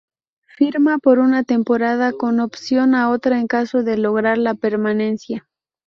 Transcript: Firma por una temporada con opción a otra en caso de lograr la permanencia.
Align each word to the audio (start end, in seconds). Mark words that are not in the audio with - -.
Firma 0.57 0.97
por 0.97 1.19
una 1.19 1.43
temporada 1.43 2.11
con 2.11 2.39
opción 2.39 2.95
a 2.95 3.11
otra 3.11 3.39
en 3.39 3.45
caso 3.45 3.83
de 3.83 3.99
lograr 3.99 4.39
la 4.39 4.55
permanencia. 4.55 5.47